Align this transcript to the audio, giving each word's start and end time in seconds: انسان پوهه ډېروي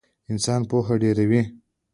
انسان 0.31 0.61
پوهه 0.69 0.95
ډېروي 1.01 1.41